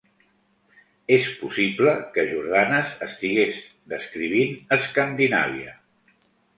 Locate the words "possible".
1.41-1.93